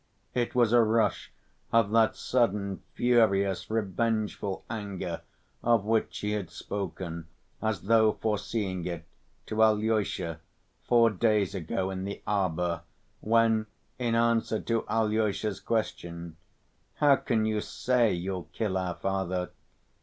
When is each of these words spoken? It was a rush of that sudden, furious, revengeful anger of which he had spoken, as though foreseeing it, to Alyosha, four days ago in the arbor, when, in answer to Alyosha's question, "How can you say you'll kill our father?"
It 0.33 0.55
was 0.55 0.73
a 0.73 0.81
rush 0.81 1.31
of 1.71 1.91
that 1.91 2.15
sudden, 2.15 2.81
furious, 2.95 3.69
revengeful 3.69 4.65
anger 4.67 5.21
of 5.63 5.85
which 5.85 6.17
he 6.21 6.31
had 6.31 6.49
spoken, 6.49 7.27
as 7.61 7.81
though 7.83 8.13
foreseeing 8.13 8.83
it, 8.87 9.05
to 9.45 9.61
Alyosha, 9.61 10.39
four 10.81 11.11
days 11.11 11.53
ago 11.53 11.91
in 11.91 12.05
the 12.05 12.23
arbor, 12.25 12.81
when, 13.19 13.67
in 13.99 14.15
answer 14.15 14.59
to 14.61 14.87
Alyosha's 14.89 15.59
question, 15.59 16.35
"How 16.95 17.15
can 17.17 17.45
you 17.45 17.61
say 17.61 18.11
you'll 18.11 18.49
kill 18.53 18.79
our 18.79 18.95
father?" 18.95 19.51